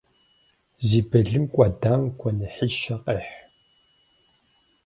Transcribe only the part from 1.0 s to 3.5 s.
былым кӏуэдам гуэныхьищэ къехь.